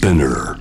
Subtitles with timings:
[0.00, 0.56] Spinner.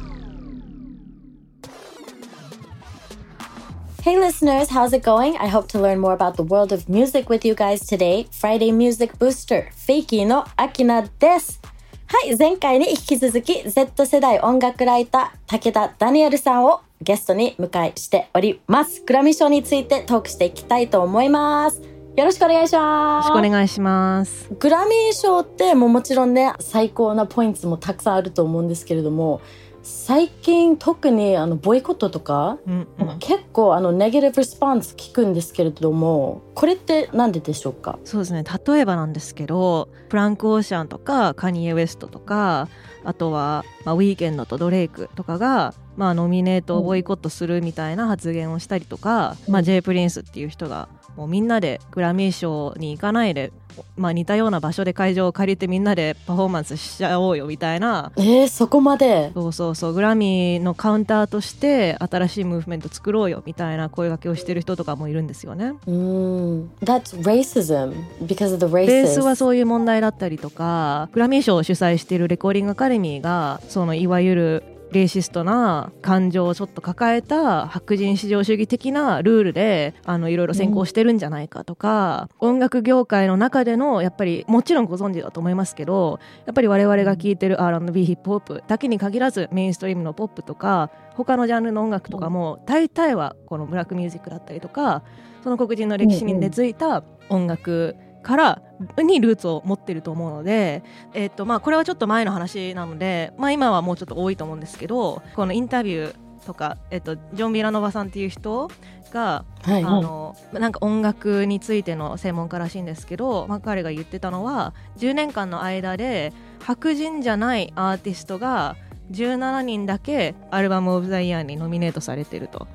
[4.04, 5.38] Hey listeners, how's it going?
[5.38, 8.28] I hope to learn more about the world of music with you guys today.
[8.34, 11.62] Friday Music Booster, フェイキーのアキナです。
[12.08, 19.02] はい、前回に引き続き Z 世代音楽ライター武田ダニエルさんをゲストに迎えしております。
[19.06, 21.99] グラミー賞についてトークしていきたいと思います。
[22.20, 23.28] よろしくお願いします。
[23.30, 24.54] よろしくお願いします。
[24.60, 29.40] グラミー賞ってもうもちろんね最高なポイントもたくさんあると思うんですけれども
[29.84, 37.98] 最近特にあのボイコットとか、うんうん、結構あのネガティブレスポンス聞くんですけれどもこれってなんででしょうか？
[38.04, 42.68] そうですね例えばなんですけどフランク・オーシャンとかカニエ・ウェストとか
[43.06, 53.52] あとは、まあ、ウィーケンドとドレイクとかが、まあ、ノミネートをボイコットするみたいな発言をしたりとか、うんまあ、ジェイ・プリンスっていう人がもうみんなでグラミー賞に行かないで、
[53.98, 58.14] まあ、似たような場所で会場を借りてみんなでパフォーマンスしちゃおうよみたいな。
[58.16, 59.30] えー、そこまで？
[59.34, 65.74] そうそうそうグラミーのカウンターとして新しいムーブメント作ろうよみたいな声掛けをしてる人とかもいるんですよね。
[65.86, 66.72] うーん。
[66.82, 95.04] That's racism because of the ベースは racist そういう問題だったりとかグラミー賞を主催しているレコーディングアカデミーがそのいわゆるレーシストな感情をちょっと抱えた白人至上主義的なルールであのいろいろ先行してるんじゃないかとか、音楽業界の中でのやっぱりもちろんご存知だと思いますけどやっぱり我々が聴いてる R&B ヒップホップだけに限らずメインストリームのポップとか他のジャンルの音楽とかも大体はこのブラックミュージックだったりとか
[95.44, 97.96] その黒人の歴史に根付いた音楽
[98.30, 98.62] から
[99.04, 100.84] にルーツを持ってると思うので、
[101.16, 108.70] えっとまあ、これはちょっと前の話なので、まあ、今はもうちょっと多いと思うんですけどこのインタビューとか、えっと、ジョン・ビラノバさんっていう人
[109.12, 109.84] が、はい。
[109.84, 118.76] あのなんか音楽についての専門家らしいんですけど、まあ、彼が言ってたのは10年間の間で白人じゃないアーティストが
[119.12, 122.68] 17人だけアルバム・オブ・ザ・イヤーにノミネートされてると。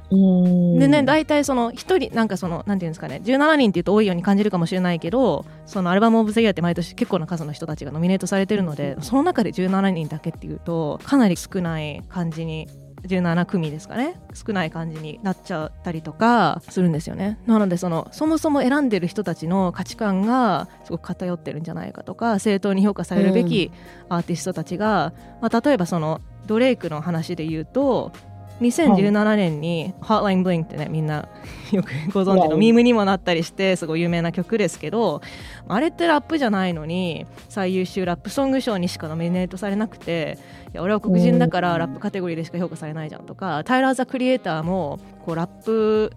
[0.79, 12.69] でね大体その1人なんかそのなんていうんですかね17人っていうと多いように感じるかもしれないけどそのアルバム・オブ・ザ・イヤーって毎年結構な数の人たちがノミネートされてるのでその中で17人だけっていうとかなり少ない感じに
[13.07, 14.21] 17組ですかね。
[14.35, 17.39] 少ない感じになっちゃったりとかするんですよね。
[17.47, 23.71] なのでそのそもそも選んでる人たちの価値観がすごく偏ってるんじゃないかとか正当に評価されるべき
[24.09, 28.13] アーティストたちが、まあ、例えばそのドレイクの話で言うと
[28.61, 31.29] 2017年に「Hotline Bling」ってねみんな
[31.73, 32.49] よくご存知はい。
[32.49, 35.21] のミームにもなったりしてすごい有名な曲ですけど
[35.69, 40.39] あれってラップじゃないのに最優秀ラップソング賞にしかノミネートされなくて
[40.73, 46.13] いや俺は黒人だからラップカテゴリーでしか評価されないじゃんとかタイラー・ザ・クリエイターもこうラップ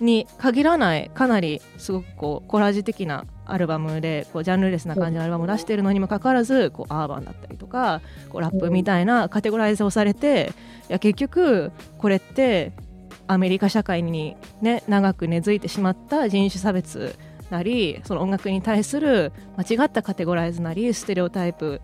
[0.00, 10.52] に限らないかなりすごくこうコラージュ的なアルバムでこうジャンルレスな感じのアルバムを出してるのにもかかわらずこうアーバンだったりとかこうラップみたいなカテゴライズをされて
[10.88, 12.72] いや結局これって
[13.26, 17.16] アメリカ社会に、ね、長く根付いてしまった人種差別
[17.50, 21.80] なりその音楽に対する間違ったカテゴライズなりステレオタイプ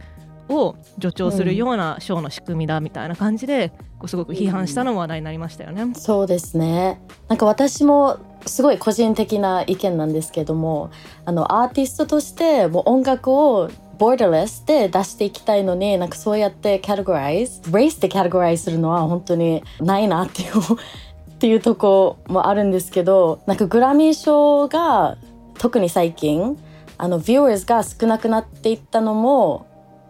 [0.54, 5.94] を助長するようなショーの仕組みだみたいな感じでこうすごく批判したのも話題になりましたよね。
[5.94, 7.00] そうですね。
[7.28, 10.90] なんか私もすごい個人的な意見なんですけども
[11.24, 25.16] あのアーティストとしてもう音楽をボーダーレスで出していきたいのになんかそうやってカテゴライズレースでカテゴライズするのは本当にないなっていう っていうとこもあるんですけどなんかグラミー賞が
[25.58, 26.58] 特に最近
[26.98, 29.66] あのビューアーズが少なくなっていったのも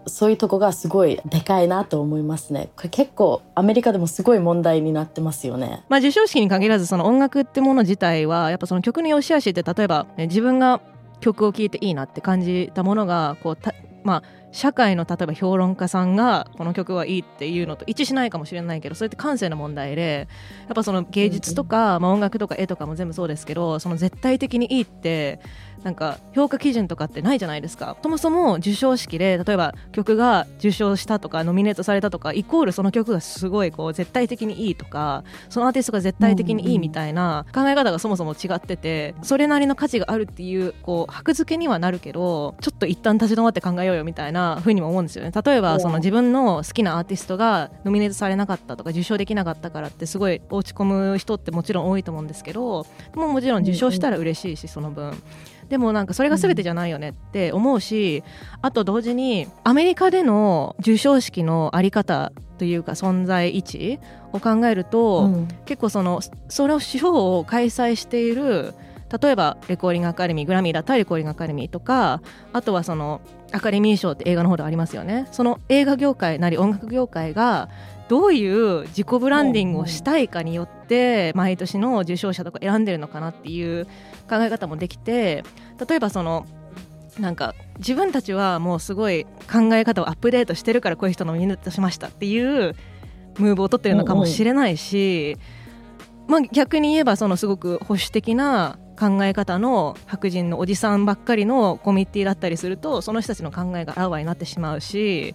[0.06, 2.70] そういうとこがすごいでかいなと思いますね。
[2.76, 5.84] これ結構アメリカでもすごい問題になってますよね。
[5.88, 10.80] まあ、授賞式に限らずその音楽ってもの自体はやっぱその曲の良し悪しって例えば、ね自分が
[11.20, 13.74] 曲を聴いていいなって感じたものがこうた
[14.04, 20.28] まあ社会の例えば評論家さんがこの曲はいいっていうのと一致しないかもしれないけどそれって感性の問題で
[20.66, 25.40] やっぱその芸術とか、まあ、音楽とか絵とかも全部そうですけどその絶対的にいいって
[25.82, 27.96] なんか評価基準とかってないじゃないですか。
[28.02, 45.32] そもそも授賞式で例えば曲が受賞したとかノミネートされたとかイコールその曲がすごいこう絶対的にいいとかそのアーティストが絶対的にいいみたいな考え方がそもそも違っててそれなりの価値があるっていうこう箔付けにはなるけどちょっと一旦立ち止まって考えようよみたいな風にも思うんですよね。
[45.44, 55.14] 例えばその自分の好きなアーティストがノミネートされなかったとか受賞できなかったからってすごい落ち込む人ってもちろん多いと思うんですけどもうもちろん受賞したら嬉しいしその分。
[55.68, 58.22] でもなんかそれが全てじゃないよねって思うし、
[58.60, 63.98] あと同時にアメリカでの授賞式のあり方というか存在位置
[64.32, 65.48] を考えると、うん。
[65.64, 68.74] 結構そのその賞を開催している
[69.20, 72.22] 例えばレコーディングアカデミーグラミーだったらレコーディングアカデミーとか
[72.52, 73.20] あとはその
[73.52, 75.28] アカデミー賞って映画の方でありますよね。
[75.30, 77.68] その映画業界なり音楽業界が
[78.08, 83.86] どういう自己ブランディングをしたいかによって毎年の受賞者とか選んでるのかなっていう
[84.28, 85.44] 考え方もできて
[85.88, 86.46] 例えばその
[87.18, 92.74] なんか自分たちはもうすごい考え方をアップデートしてるからこういう人のミネートしましたっていう
[93.38, 95.36] ムーブを取ってるのかもしれないし、
[96.28, 105.34] まあ、逆に言えばそのすごく保守的な考え方の白人のおじさんばっかりのコミュニティだったりするとその人たちの考えがあらわになってしまうし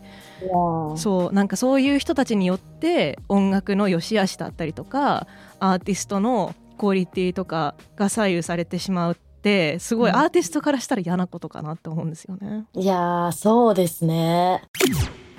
[0.96, 5.28] そうなんかそういう人たちによって音楽の良し悪しだったりとか
[5.60, 12.66] アーティストのクオリティとかが左右されてしまうってすごいアーティストからしたら嫌なことかなって思うんですよね。
[12.74, 14.64] いやそうですね。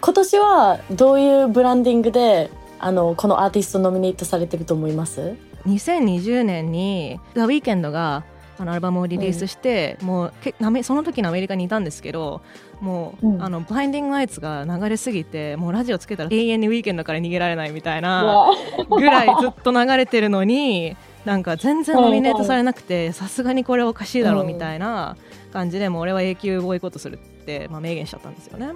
[0.01, 5.35] 今年はどういうブランディングであのこのアーティストノミネートされてると思います？
[5.69, 8.25] 2020年に「ザ・ウィーケンドが
[8.59, 12.43] あのアルバムをリリースして、うん、もうけその時のアメリカにいたんですけど
[12.81, 18.47] もう、うん、あのバインディングアイツが流れすぎてもうラジオつけたら永遠にウィーケンドから逃げられないみたいな
[18.89, 25.17] ぐらいずっと流れてるのになんか全然ノミネートされなくてさすがにこれおかしいだろうみたいな
[25.53, 28.73] 感じでもう俺は永久ボイコットするって、まあ、明言しちゃったんですよね。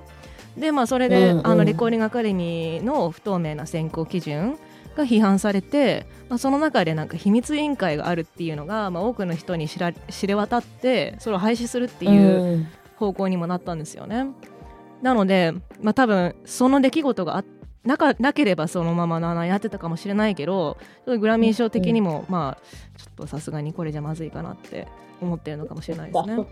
[0.56, 4.58] でまあそれで、うんうん、あのレコーディングアカデミーの不透明な選考基準
[4.96, 12.66] が批判されて、まあ、その中でなんか秘密委員会があるっていうのが、まあ、多くの人に知ら知れ渡ってそれを廃止するっていう
[12.96, 14.16] 方向にもなったんですよね。
[14.18, 14.34] うん、
[15.02, 17.44] なので、まあ、多分その出来事があ
[17.84, 20.76] なかなければそのまま7やってたかもしれないけど
[21.06, 24.86] グラミー賞的にも、まあちょっとさすがにこれじゃまずいかなって
[25.20, 26.46] 思ってるのかもしれないですね。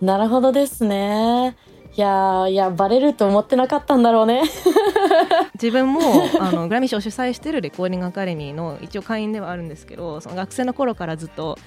[0.00, 1.56] なるほどですね。
[1.96, 4.44] いやいやバレると思ってなかったんだろうね
[5.54, 6.00] 自分も
[6.38, 11.58] あのグラミー賞を主催してるレコーディングアカデミーの一応会員ではあるんですけどその学生の頃からずっと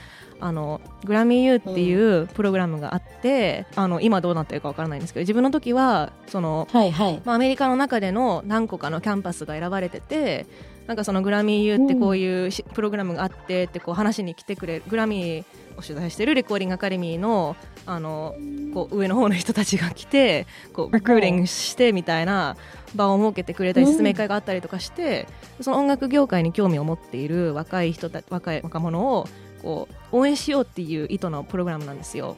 [0.43, 7.21] あのグラミー U っていうプログラムがあって、うん、あの今どうなってるかわからないんですけど自分の時はその、はいはい。
[7.23, 10.45] まあ、アメリカの中での何個かのキャンパスが選ばれてて
[10.85, 15.45] なんかそのグラミー U ってこういう、プログラムがあってってこう話に来てくれるグラミー
[15.77, 17.55] を取材してるレコーディングアカデミーの
[17.85, 18.35] あの
[18.73, 22.55] こう上の方の人たちが来てこうリクーリングしてみたいな
[22.95, 25.25] 場を設けてくれたり説明会があったりとかして、
[25.61, 29.27] その音楽業界に興味を持っている若い人た若い若者を
[29.63, 32.35] こう応援しようっていう意図のプログラムなんですよ。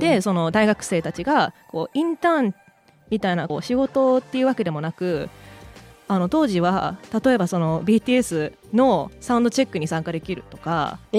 [0.00, 2.54] でその大学生たちがこうインターン
[3.10, 5.28] みたいなこう仕事っていうわけでもなく
[6.08, 11.18] あの当時は例えばその BTS のサウンドチェックに参加できるとか、え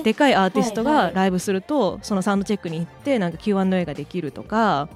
[0.00, 4.88] ー、でかいアーティストがライブすると、そのサウンドチェックに行ってなんか Q&A ができるとか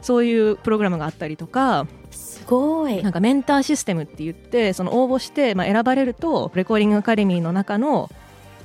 [0.00, 3.02] そういうプログラムがあったりとかすごい。
[3.02, 8.10] なんかメンターシステムって言ってその応募して、まあ、選ばれるとレコーディングアカデミーの中の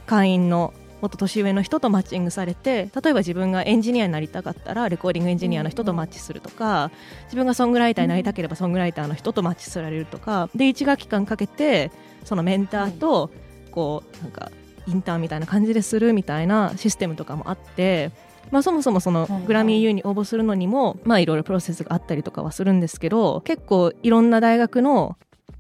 [0.08, 6.90] 会員のもっと年上の人とマッチングされて例えば自分がエンジニアになりたかったらレコーディングエンジニアの人とマッチするとか
[7.26, 11.92] 自分がソングライターになりたければソングライターの人とマッチされるとかで1学期間かけて
[12.24, 13.30] そのメンターと
[13.72, 14.52] こうなんか
[14.88, 18.12] インターンみたいな感じでするみたいなシステムとかもあって。
[18.50, 25.18] まあ、そもそもそのグラミー U に応募するのにもまあいろいろプロセスがあったりとかはするんですけど結構いろんな大学の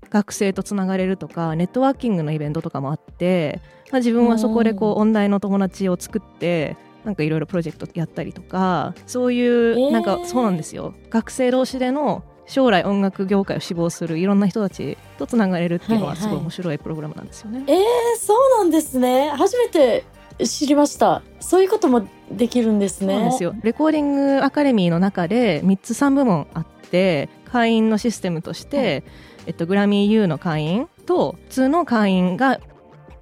[0.09, 3.62] 学生とつながれるとかネットワーキングのイベントとかもあって、
[3.92, 10.94] まあ、自分はそこでこう音大の友達を作ってなんかいろいろプロジェクトやったりとかそういう、なんかそうなんですよ。
[11.09, 17.59] 学生同士での将来音楽業界を志望するいろんな人たちとつながれるっていうのはすごい面白いプログラムなんですよね。
[17.59, 19.30] はいはい、えー、そうなんですね。
[19.30, 20.06] 初めて
[20.44, 21.21] 知りました。
[21.40, 23.16] そういうこともできるんですね。
[23.16, 23.56] そうですよ。
[23.64, 29.04] レコーディングアカデミーの中で3つ3部門あって会員のシステムとして、はい
[29.47, 32.59] えっと、グラミー U の会員と普通の会員が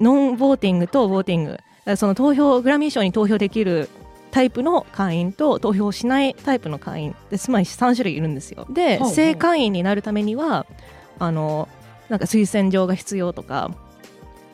[0.02, 1.60] ノンボーティングとボーティング。
[1.96, 3.90] その投票グラミー賞に投票できる
[4.32, 8.66] タイプの会員と投票しないタイプの会員でつまり3種類いるんですよ。
[8.72, 10.66] で、正会員になるためには
[11.20, 11.70] あの
[12.10, 13.72] なんか推薦状が必要とか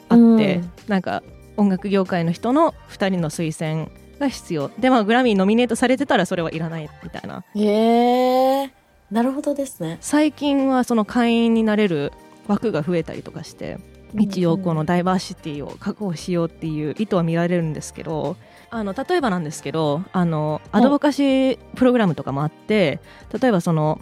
[0.09, 1.23] あって、ん、なんか
[1.55, 4.69] 音楽業界の人の2人の推薦が必要。
[4.77, 7.45] でまあグラミーノミネートされてたらそれはいらないみたいな。
[7.55, 8.80] へえ
[9.11, 9.97] なるほどですね。
[10.01, 12.13] 最近はその会員になれる
[12.47, 13.77] 枠が増えたりとかして
[14.17, 18.35] 一応このダイバーシティを確保しようっていう意図は見られるんですけど
[18.69, 22.99] あの例えばなんですけどあのアドボカシープログラムとかもあって
[23.39, 24.01] 例えばその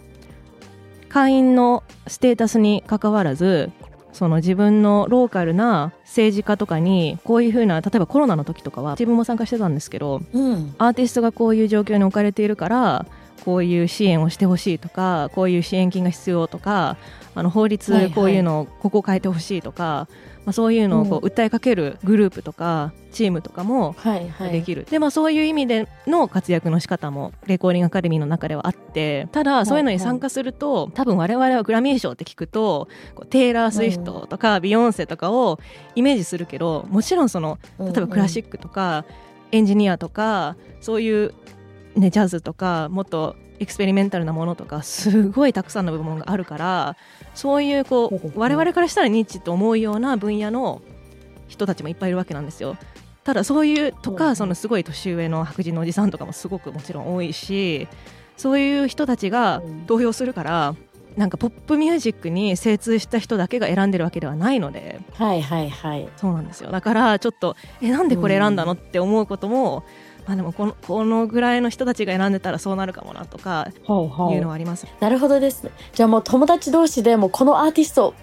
[1.08, 3.70] 会員のステータスにかかわらず
[4.12, 13.06] その自分のローカルな政治家とかにこういうふうな例えばコロナの時とかは自分も参加してたんですけど、うん、アーティストがこういう状況に置かれているから
[13.44, 16.96] こういう支援をしてほしいとかこういう支援金が必要とか
[17.34, 20.08] あの法律こういうのをここ変えてほしいとか、
[20.44, 23.94] まあ、そういうのをこう訴えかけるグループとかチームとかも
[24.50, 32.88] できる、でまあ、そういう意味での活躍の仕方もレコーディングアカデミーの中ではあってただそういうのに参加すると、多分我々はグラミー賞って聞くと
[33.30, 35.60] テイラー・スウィフトとかビヨンセとかを
[35.94, 39.04] イメージするけどもちろんその例えばクラシックとか
[39.52, 41.34] エンジニアとかそういう、
[41.96, 46.96] ね、ジャズとかもっとエクスペリメンタルなものとかすごいたくさんの部門があるから
[47.34, 50.80] そういうこう我々からしたらニッチと思うような分野の
[51.48, 52.76] 人たちもいっぱいいるわけなんですよ。
[53.22, 57.86] ただそういうとかそのすごい年上の白人のおじさんとかもすごくもちろん多いし
[58.36, 60.74] そういう人たちが投票するから
[61.16, 66.08] なんかポップミュージックに精通した人だけが選んでるわけではないのではいはいはい。
[66.16, 66.70] そうなんですよ。
[66.70, 68.72] だからちょっとえなんでこれ選んだの？
[68.72, 69.84] って思うことも、
[70.30, 75.64] まあ、でもこのこのぐらいの人たちが選んでたらそうなるかもなとかいうのはあります、はいはい、なるほどです。
[75.64, 78.14] ねじゃあもう友達同士でもこのアーティスト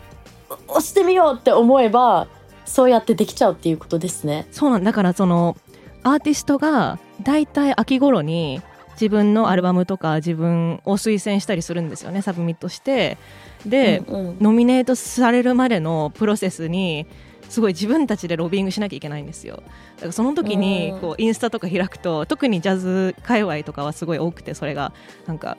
[0.70, 2.28] 押してみようって思えば
[2.64, 4.48] そうやってできちゃうっていうことですね。
[4.52, 5.58] そうなんだからその
[6.04, 8.62] アーティストがだいたい秋頃に
[8.94, 13.18] 自分のアルバムとか自分を推薦したりするんですよね submit して。
[13.66, 17.06] で、うんうん、ノミネートされるまでのプロセスに
[17.50, 19.64] すごい自分たちでロビングしなきゃいけないんですよ。
[19.96, 24.94] だからその時にこうインスタとか開くと特にジャズ界隈とかはすごい多くてそれが
[25.26, 25.58] なんか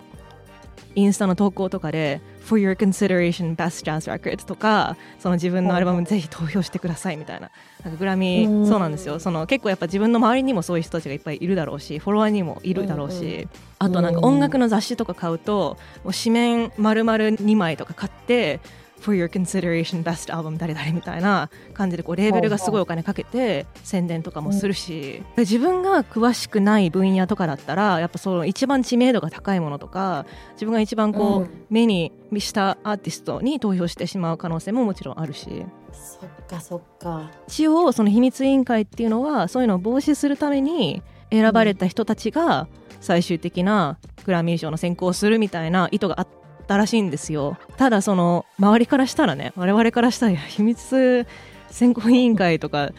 [0.94, 7.50] インスタの投稿とかで For your consideration best jazz record とかその自分のアルバムぜひ投票してくださいみたいな。
[7.84, 9.20] なんかグラミーそうなんですよ。
[9.20, 18.60] その結構やっぱ自分の周りにもそういう人たちがいっぱいいるだろうしフォロワーにもいるだろうしあとなんか音楽の雑誌とか買うともう紙面丸々2枚とか買って
[19.00, 35.64] For your consideration best album 誰々みたいな感じでこうレーベルがすごいお金かけて宣伝とかもするし、自分が詳しくない分野とかだったらやっぱその一番知名度が高いものとか自分が一番こう、目にしたアーティストに投票してしまう可能性ももちろんあるし。
[35.92, 37.30] そっかそっか。
[37.46, 42.68] 一応その秘密委員会っていうのはそういうのを防止するために選ばれた人たちが
[43.00, 46.28] 最終的なグラミー賞の選考をするみたいな意図があっ
[46.68, 51.26] ったらしいんですよただその周りからしたらね我々からしたら秘密
[51.70, 52.90] 選考委員会とか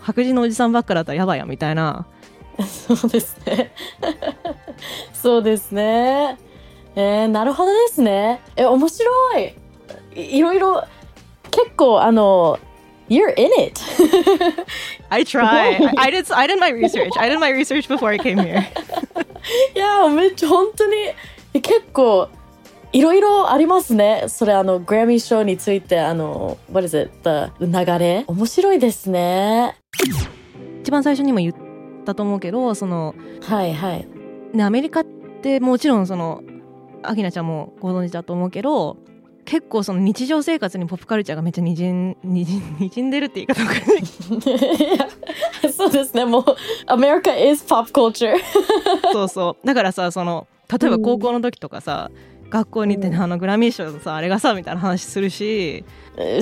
[0.00, 2.06] 白人のおじさんばっかだったらやばいやみたいな
[2.86, 3.72] そうですね
[5.14, 6.38] そうですね
[6.94, 9.54] えー、なるほどですねえ面白い
[10.14, 10.84] いろいろ
[11.50, 12.58] 結構あの
[13.06, 13.78] You're in it.
[15.10, 15.76] I try.
[15.98, 16.32] I, did.
[16.32, 17.12] I did my research.
[17.18, 18.64] I did my research before I came here.
[19.74, 22.30] いやめっちゃ本当に結構
[22.94, 24.26] いろいろありますね。
[24.28, 27.10] それあの、グラミー賞について、あの、what is it?
[27.24, 29.76] The 流れ面白いですね。
[30.80, 31.54] 一番最初にも言っ
[32.04, 34.06] たと思うけど、その、はいはい。
[34.52, 35.04] ね、アメリカっ
[35.42, 36.44] てもちろんその、
[37.02, 38.96] アキナちゃんもご存知だと思うけど、
[39.44, 43.74] 結構その日常生活にポップカルチャーがめっちゃにじんにじんにじんでるって言い方か
[45.70, 46.44] そうですねもう
[46.86, 48.38] アメリカ is pop culture
[49.12, 55.84] そうそうだからさその例えば高校の時とかさ、うん学校に行ってね、あのグラミー賞のさあれがさみたいな話するし。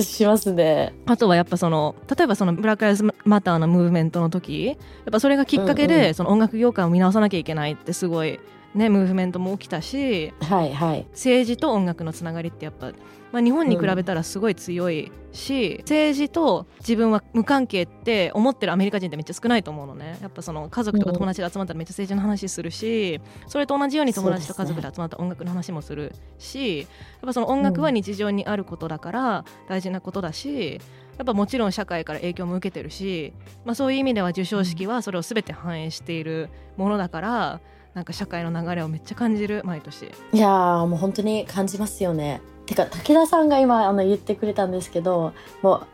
[0.01, 0.93] しますね。
[1.07, 4.77] あとはやっぱその例えばそのブラック・ライズ・マターのムーブメントの時やっ
[5.11, 8.39] ぱそれがきっかけで、うんうん、その音楽業界を見直さなきゃいけないってすごい
[8.75, 12.91] ねムーブメントも起きたし、はいはい、政治と音楽のつながりってやっぱ
[13.33, 20.19] まあ、日本に比べたらすごい強いし、うん、政治と自分は無関係って思ってるアメリカ人ってめっちゃ少ないと思うのね。
[20.21, 26.87] やっぱその家族とか友達で集まったらめっちゃ政治の話するし、それと同じように友達と家族で集まった音楽の話もするしやっ
[27.21, 30.73] ぱその音楽は日常にあることだから大事なことだし、
[31.17, 33.33] やっぱもちろん社会から影響も受けてるし、
[33.65, 37.61] まあ、そういう意味では授賞式はそれを全て反映しているものだから
[37.95, 40.11] なんか社会の流れをめっちゃ感じる毎年。
[40.31, 45.87] いやもう本当に感じますよねてか武田さんが今あの言ってくれたんですけどもう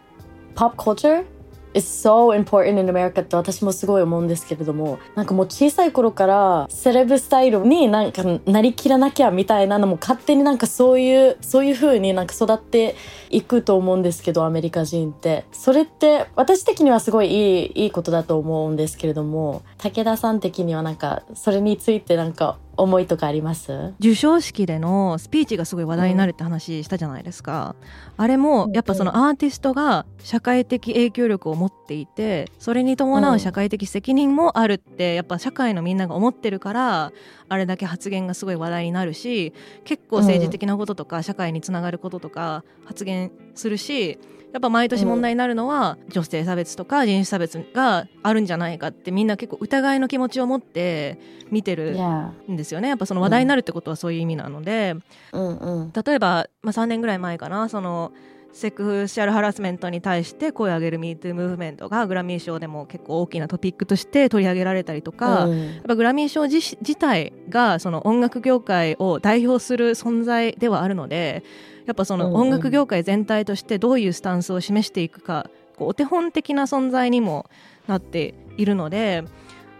[0.55, 1.25] pop culture
[1.73, 12.95] is so important in America って私もすごい思うんですけれどもなんかもう小さい頃からセレブスタイルになんかなりきらなきゃみたいなのも勝手になんかそういうそういう風になんか育って
[13.29, 15.45] いくと思うんですけどアメリカ人って。
[15.51, 23.93] それって私的にはすごいいいいいことだと思うんですけれども武田さん的にはなんかそれについてなんか思いとかあります？
[23.99, 27.75] 授賞式でのスピーチがすごい話題になるって話したじゃないですか、
[28.17, 37.11] うん、あれもやっぱそのアーティストが社会的影響力を持っていてそれに伴う社会的責任もあるってやっぱ社会のみんなが思ってるから
[37.49, 44.17] あれだけ発言がすごい話題になるし結構政治的なこととか社会につながることとか発言するし
[44.51, 51.19] やっぱ毎年問題になるのは、女性差別とか人種差別があるんじゃないかってみんな結構疑いの気持ちを持って
[51.51, 51.95] 見てる
[52.49, 52.89] んですよね。
[52.89, 54.95] やっぱその話題になるってことはそういう意味なので、
[55.33, 55.57] うん。
[55.57, 58.11] うん、例えば、まあ、3年ぐらい前かなその
[58.51, 71.43] セクシャルハラスメントに対して声を上げる MeToo ムーブメントがグラミー賞でも結構大きなトピックとして取り上げられたりとか、うん、やっぱグラミー賞自体がその音楽業界を代表する存在ではあるので
[71.85, 77.49] やっぱその音楽業界全体としてどういうスタンスを示していくかこうお手本的な存在にも
[77.87, 79.23] なっているので、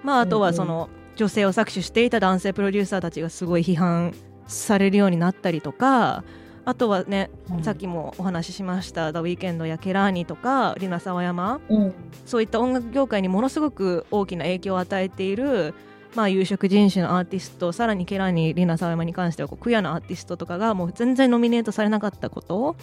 [0.04, 4.16] まあ、あとはその女性を搾取していた男性プロデューサーたちがすごい批判
[4.48, 6.24] されるようになったりとか
[6.70, 11.94] あとはね、うん、さっきもお話ししました「ダ・ウィーケンド」やケラーニとかリナ・サワヤマ、うん、
[12.28, 15.74] そういった音楽業界にものすごく大きな影響を与えている
[16.16, 22.76] まあ、有色人種のアーティストさらにケラにリナ・サワヤマに関してはこうクヤのアーティストとかがもう全然ノミネートされなかったこと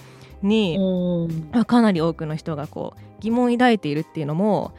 [0.43, 4.75] に、うん、かなり多くの人がこう疑問を抱いているっていうのも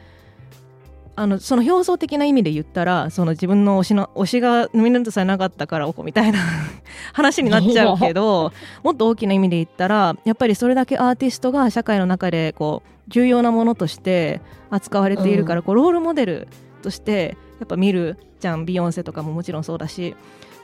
[1.18, 6.38] あのその表層的な意味で言ったらその自分の推しの推しがノミネートされなかったからおこみたいな
[7.12, 8.52] 話になっちゃうけど
[8.84, 16.48] もっと大きな意味で言ったらやっぱりそれだけアーティストが社会の中でこう重要なものとして扱われているから、うん、こうロールモデル
[16.82, 18.64] としてやっぱ見るじゃん。
[18.64, 20.14] ビヨンセとかももちろんそうだし。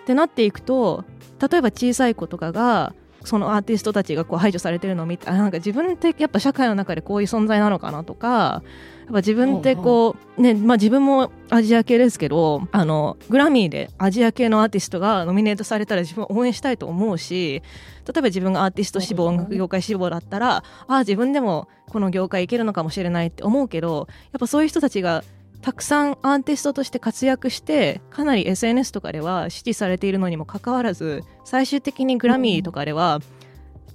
[0.03, 1.05] ってなっていくと
[1.41, 2.95] 例えば小さい子とかが
[3.25, 8.63] そのアーティストたちがこう排除されてるのを見てあなんか自分ってやっぱ社会の中でこういう存在なのかなとか
[9.05, 17.63] やっぱ自分ってこう、ねまあ、自分もアジア系ですけどあのグラミーでアジア系のアーティストがノミネートされたら自分応援したいと思うし
[18.07, 25.23] 例えば自分がアーティスト志望音楽業界志望だったらああ自分でもこの業界いけるのかもしれないって思うけどやっぱそういう人たちが
[25.65, 33.21] たくさんアーティストとして活躍してかなり SNS とかでは支持されているのにもかかわらず最終的にグラミーとかでは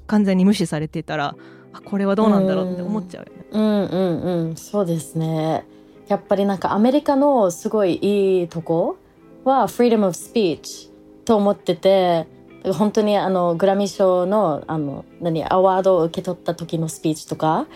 [0.08, 1.36] 完全に無視されてたら、
[1.72, 3.46] あこれはどうなんだろうって思っちゃうよね。
[3.52, 5.64] うんうんうんそうですね。
[6.08, 8.98] やっぱりなんかアメリカのすごいいいとこ
[9.44, 10.90] は freedom of speech
[11.24, 12.26] と思ってて
[12.74, 17.68] 本当にあのグラミー賞のあの何アワードを受け取った時のスピーチとか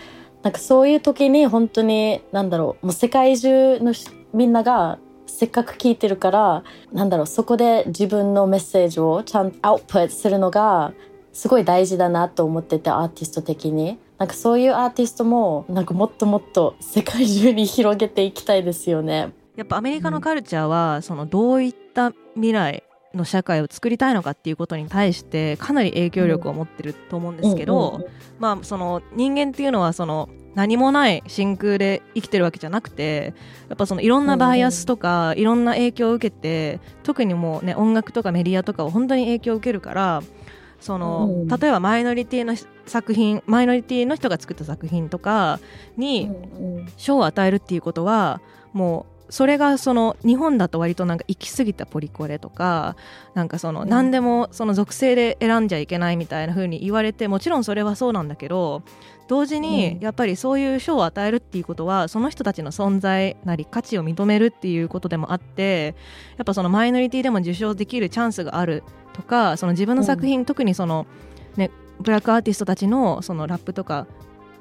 [0.44, 3.94] なんかそういう時に本当になんだろうもう世界中の
[4.34, 10.92] みんながせっかく聞いてるからなんだろうそこで自分のメッセージをちゃんとアウトプットするのが
[11.32, 19.32] すごい大事だなと思っててアーティスト的になんかそういうアーティストもなんかもっともっと世界中に広げていきたいですよね。
[19.56, 22.82] やっぱアメリカのカルチャーは、そのどういった未来
[23.14, 28.06] の社会を作りたいのかっていうことに対してかなり影響力を持ってると思うんですけど、
[28.38, 33.34] まあその人間っていうのはその何もない真空で生きてるわけじゃなくて
[33.68, 40.22] やっぱそのいろんなバイアスとか、いろんな影響を受けて特にもうね音楽とかメディアとかを本当に影響を受けるから
[40.80, 42.54] その、例えばマイノリティの
[42.86, 45.58] 作品マイノリティの人が作った作品とか
[45.96, 46.30] に
[46.96, 48.40] 賞を与えるっていうことは
[48.72, 52.96] もうそれがその日本だと割となんか行き過ぎたポリコレとか
[53.34, 58.82] なんかその何でもその属性で選んじゃいけないみたいな風に言われてもちろんそれはそうなんだけど
[59.26, 65.94] 同時にやっぱりそういう賞を与えるっていうことはその人たちの存在なり価値を認めるっていうことでもあって
[66.36, 68.82] やっぱそのマイノリティでも受賞できるチャンスがある
[69.14, 71.06] とかその自分の作品、特にその
[71.56, 74.06] ねブラックアーティストたちのそのラップとか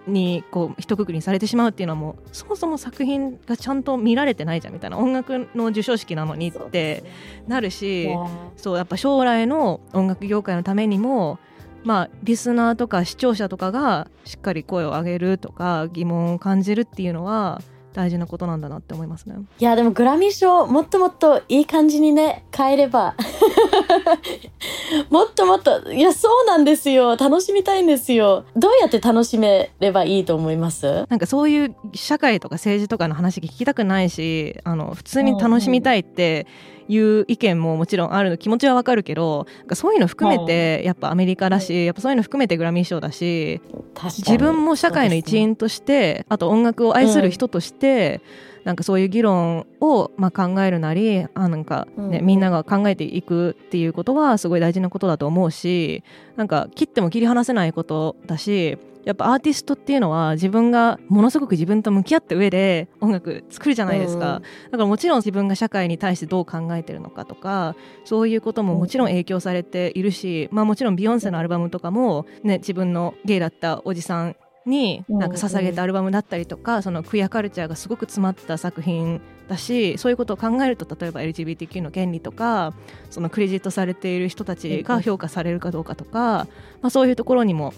[0.08, 4.98] にこう一括りにされてしまうっていうのはもうそもそも作品がちゃんと見られてないじゃんみたいな。
[4.98, 7.04] 音楽の授賞式なのにって
[7.48, 8.10] なるし
[8.58, 11.40] そうやっぱ将来の音楽業界のためにも
[11.84, 17.62] まあリスナーとか視聴者とかがしっかり声を上げるとか疑問を感じるっていうのは
[17.94, 19.36] 大事なことなんだなって思いますね。
[19.60, 23.16] いやでもグラミー賞もっともっといい感じにね変えれば。
[25.10, 27.16] もっともっといやそうなんですよ。
[27.16, 28.46] 楽しみたいんですよ。
[28.56, 31.06] どうやって楽しめればいいと思います？
[31.10, 43.62] なんかそういう社会とか政治とかの話聞きたくないしあの普通に楽しみたいって、うんうんいう意見ももちろんある気持ちはわかるけどそういうの含めてやっぱアメリカだし、やっぱそういうの含めてグラミー賞だし
[44.02, 48.22] 自分も社会の一員として、あと音楽を愛する人として、
[48.64, 56.04] なんかそういう議論をまあ考えるなりあなんかね、みんなが考えていくっていうことはすごい大事なことだと思うし
[56.36, 82.74] なんか切っても切り離せないことだしやっぱアーティストっていうのは自分がものすごく自分と向き合った上で音楽作るじゃないですか、だからもちろん自分が社会に対してどう考えてるのかとかそういうことももちろん影響されているし、まあ、もちろんビヨンセのアルバムとかも、ね、自分のゲイだったおじさんになんか捧げたアルバムだったりとか、そのクイアカルチャーがすごく詰まった作品だしそういうことを考えると例えば LGBTQ の権利とか
[83.10, 86.48] そのクレジットされている人たちが評価されるかどうかとか、
[86.82, 87.74] まあ、そういうところにも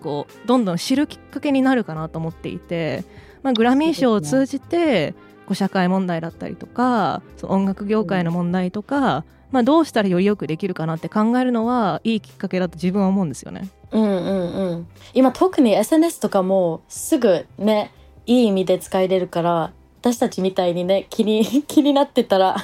[0.00, 3.04] こうどんどん知るきっかけになるかなと思っていて、
[3.42, 5.12] まあ、グラミー賞を通じて
[5.46, 13.68] こう社会問題だったりとかその音楽業界の問題とか、まあ、どうしたらよりよくできるかなって考えるのはいいきっかけだと自分は思うんですよね。
[13.90, 17.92] うんうんうん今特に SNS とかもすぐね
[18.26, 22.56] いい意味で使えれるから私たちみたいにね気に 気になってたら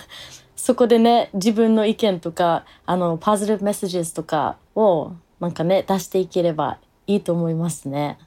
[0.57, 8.19] そこでね自分の意見とかあのポジティブメッセージとかをなんかね出していければいいと思いますね。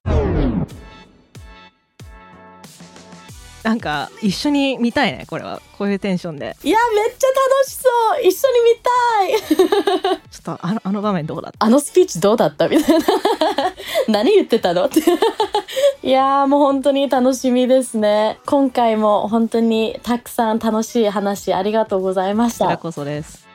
[3.68, 5.62] なんか一緒に見たいねこれは。
[5.78, 6.56] こういうテンションで。
[6.64, 8.22] いやめっちゃ楽しそう。
[8.24, 10.22] 一緒に見たい。
[10.32, 11.66] ちょっとあのあの場面どうだった？
[11.66, 12.68] あのスピーチどうだった？
[12.70, 13.06] みたいな。
[14.08, 14.86] 何言ってたの？
[14.86, 15.02] っ て
[16.02, 18.40] いやーもう本当に楽しみですね。
[18.46, 22.66] 今回も本当にたくさん楽しい話ありがとうございました。
[22.66, 23.46] こちらこそです。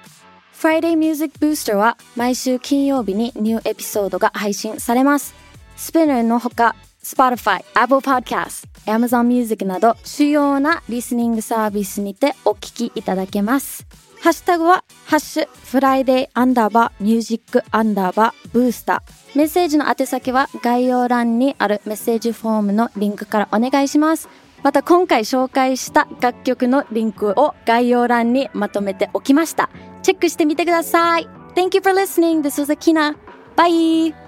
[0.60, 5.34] Friday Music Booster は毎週金曜日にニューエピソードが配信されます。
[5.76, 13.86] スピナーのほか、Spotify、Apple Podcast、Amazon Music など主要なリスニングサービスにてお聞きいただけます。
[14.20, 19.36] ハッシュタグは、ハッシュ、フライデーアンダーバーミュージックアンダーバーブースター。
[19.36, 24.28] メッセージの宛先は概要欄にあるメッセージフォームのリンクからお願いします。
[24.62, 29.70] また今回紹介した楽曲のリンクを概要欄にまとめておきました。
[30.02, 31.26] チェックしてみてください。
[31.56, 32.42] Thank you for listening.
[32.42, 33.16] This was Akina.
[33.56, 34.21] Bye!